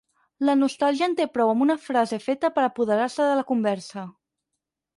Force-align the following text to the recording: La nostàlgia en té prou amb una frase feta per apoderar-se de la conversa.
La 0.47 0.53
nostàlgia 0.61 1.09
en 1.09 1.13
té 1.19 1.27
prou 1.35 1.51
amb 1.53 1.65
una 1.67 1.75
frase 1.85 2.19
feta 2.25 2.51
per 2.57 2.65
apoderar-se 2.71 3.29
de 3.31 3.39
la 3.43 3.47
conversa. 3.53 4.09